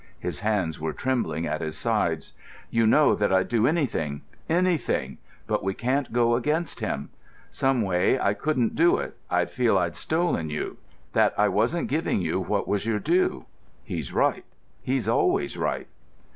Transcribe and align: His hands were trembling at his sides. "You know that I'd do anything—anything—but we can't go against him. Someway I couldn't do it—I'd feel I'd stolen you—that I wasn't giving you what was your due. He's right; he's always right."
His 0.19 0.39
hands 0.39 0.79
were 0.79 0.93
trembling 0.93 1.45
at 1.45 1.61
his 1.61 1.77
sides. 1.77 2.33
"You 2.71 2.87
know 2.87 3.13
that 3.13 3.31
I'd 3.31 3.47
do 3.49 3.67
anything—anything—but 3.67 5.63
we 5.63 5.73
can't 5.75 6.11
go 6.11 6.33
against 6.33 6.79
him. 6.79 7.09
Someway 7.51 8.17
I 8.17 8.33
couldn't 8.33 8.75
do 8.75 8.97
it—I'd 8.97 9.51
feel 9.51 9.77
I'd 9.77 9.95
stolen 9.95 10.49
you—that 10.49 11.35
I 11.37 11.47
wasn't 11.49 11.87
giving 11.87 12.19
you 12.19 12.39
what 12.39 12.67
was 12.67 12.83
your 12.87 12.97
due. 12.97 13.45
He's 13.83 14.11
right; 14.11 14.43
he's 14.81 15.07
always 15.07 15.55
right." 15.55 15.85